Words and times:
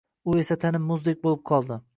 U 0.31 0.33
esa 0.43 0.57
tanim 0.63 0.89
muzdek 0.93 1.23
bo‘lib 1.27 1.47
qoldi. 1.53 1.83